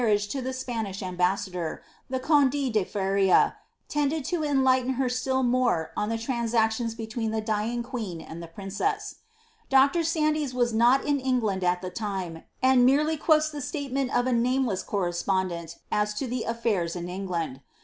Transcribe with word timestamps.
IIASSTH* 0.01 0.19
sequent 0.19 0.19
marrUge 0.19 0.35
with 0.35 0.43
the 0.45 0.53
Spanish 0.59 1.03
ambassador, 1.03 1.83
the 2.09 2.19
conde 2.19 2.51
de 2.51 3.53
tended 3.87 4.25
to 4.25 4.43
enlighten 4.43 4.93
her 4.93 5.07
still 5.07 5.43
more 5.43 5.91
on 5.95 6.09
the 6.09 6.17
transactions 6.17 6.95
between 6.95 7.29
the 7.29 7.39
dying 7.39 7.83
queen 7.83 8.19
and 8.19 8.41
the 8.41 8.47
princess. 8.47 9.17
Dr. 9.69 10.03
Sandys 10.03 10.55
was 10.55 10.73
not 10.73 11.05
in 11.05 11.19
England 11.19 11.63
at 11.63 11.83
the 11.83 11.91
timai 11.91 12.45
and 12.63 12.83
merely 12.83 13.15
quotes 13.15 13.51
the 13.51 13.61
statement 13.61 14.09
of 14.17 14.25
a 14.25 14.33
nameless 14.33 14.81
correspondent 14.81 15.77
as 15.91 16.15
to 16.15 16.25
the 16.25 16.45
afl&irs 16.49 16.95
in 16.95 17.07
England. 17.07 17.61